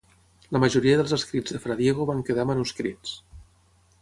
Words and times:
La 0.55 0.61
majoria 0.63 0.95
dels 1.01 1.13
escrits 1.17 1.55
de 1.57 1.61
fra 1.67 1.77
Diego 1.83 2.09
van 2.11 2.25
quedar 2.31 2.47
manuscrits. 2.53 3.15